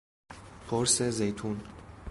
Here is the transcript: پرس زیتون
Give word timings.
پرس 0.67 1.01
زیتون 1.01 1.61